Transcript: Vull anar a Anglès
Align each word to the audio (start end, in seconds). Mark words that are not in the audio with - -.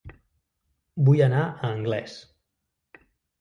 Vull 1.09 1.21
anar 1.25 1.41
a 1.41 1.69
Anglès 1.69 2.17